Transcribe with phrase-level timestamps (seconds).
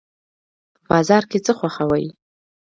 [0.75, 2.05] په بازار کې څه خوښوئ؟